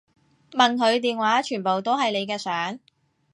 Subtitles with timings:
[0.49, 2.79] 同佢電話全部都係你嘅相